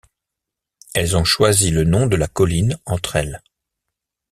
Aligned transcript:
Elles 0.95 1.15
ont 1.15 1.23
choisi 1.23 1.69
le 1.69 1.83
nom 1.83 2.07
de 2.07 2.15
la 2.15 2.25
colline 2.27 2.75
entre 2.87 3.17
elles. 3.17 3.43